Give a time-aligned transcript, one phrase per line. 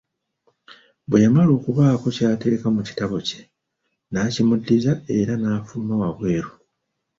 [1.07, 3.41] Bwe yamala okubaako ky'ateeka mu kitabo kye,
[4.11, 6.51] n’akimuddiza era n’afuluma wabweru.